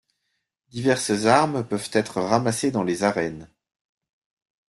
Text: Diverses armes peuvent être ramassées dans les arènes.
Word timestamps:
Diverses 0.69 1.27
armes 1.27 1.63
peuvent 1.63 1.91
être 1.93 2.21
ramassées 2.21 2.71
dans 2.71 2.81
les 2.81 3.03
arènes. 3.03 3.47